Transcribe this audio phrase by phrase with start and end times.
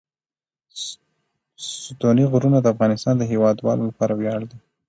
[1.81, 4.57] ستوني غرونه د افغانستان د هیوادوالو لپاره ویاړ دی.